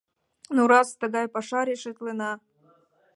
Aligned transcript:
—Ну, 0.55 0.61
раз 0.71 0.87
тыгай 1.01 1.25
паша— 1.33 1.61
решитлена. 1.67 2.31